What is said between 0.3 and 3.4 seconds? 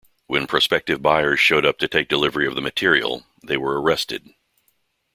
prospective buyers showed up to take delivery of the material,